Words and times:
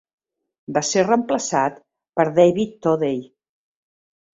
Va 0.77 0.83
ser 0.93 1.03
reemplaçat 1.03 1.79
per 2.21 2.29
David 2.43 2.77
Thodey. 2.87 3.25